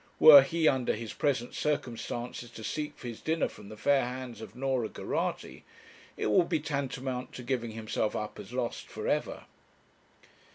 [0.19, 4.41] Were he, under his present circumstances, to seek for his dinner from the fair hands
[4.41, 5.63] of Norah Geraghty,
[6.17, 9.43] it would be tantamount to giving himself up as lost for ever.